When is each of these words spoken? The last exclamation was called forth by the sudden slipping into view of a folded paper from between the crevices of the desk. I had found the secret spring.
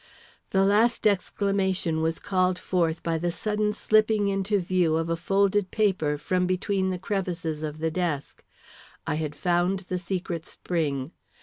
The 0.49 0.65
last 0.65 1.05
exclamation 1.05 2.01
was 2.01 2.17
called 2.17 2.57
forth 2.57 3.03
by 3.03 3.19
the 3.19 3.31
sudden 3.31 3.71
slipping 3.71 4.29
into 4.29 4.57
view 4.57 4.95
of 4.95 5.11
a 5.11 5.15
folded 5.15 5.69
paper 5.69 6.17
from 6.17 6.47
between 6.47 6.89
the 6.89 6.97
crevices 6.97 7.61
of 7.61 7.77
the 7.77 7.91
desk. 7.91 8.43
I 9.05 9.13
had 9.13 9.35
found 9.35 9.81
the 9.89 9.99
secret 9.99 10.43
spring. 10.47 11.11